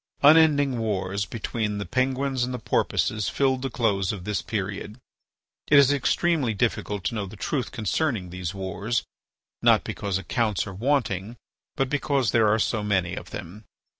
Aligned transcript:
Unending 0.23 0.79
wars 0.79 1.27
between 1.27 1.77
the 1.77 1.85
Penguins 1.85 2.43
and 2.43 2.51
the 2.51 2.57
Porpoises 2.57 3.29
filled 3.29 3.61
the 3.61 3.69
close 3.69 4.11
of 4.11 4.23
this 4.23 4.41
period. 4.41 4.97
It 5.67 5.77
is 5.77 5.93
extremely 5.93 6.55
difficult 6.55 7.03
to 7.03 7.13
know 7.13 7.27
the 7.27 7.35
truth 7.35 7.71
concerning 7.71 8.31
these 8.31 8.51
wars, 8.55 9.03
not 9.61 9.83
because 9.83 10.17
accounts 10.17 10.65
are 10.65 10.73
wanting, 10.73 11.37
but 11.75 11.87
because 11.87 12.31
there 12.31 12.47
are 12.47 12.57
so 12.57 12.81
many 12.83 13.13
of 13.13 13.29
them. 13.29 13.65